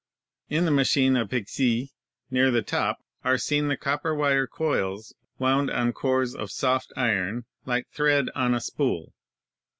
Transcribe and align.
"In 0.49 0.65
the 0.65 0.71
machine 0.71 1.15
of 1.15 1.29
Pixii, 1.29 1.91
near 2.31 2.49
the 2.49 2.63
top, 2.63 2.97
are 3.23 3.37
seen 3.37 3.67
the 3.67 3.77
cop 3.77 4.01
per 4.01 4.15
wire 4.15 4.47
coils 4.47 5.13
wound 5.37 5.69
on 5.69 5.93
cores 5.93 6.33
of 6.33 6.49
soft 6.49 6.91
iron, 6.97 7.45
like 7.67 7.87
thread 7.91 8.25
on 8.33 8.55
a 8.55 8.61
spool. 8.61 9.13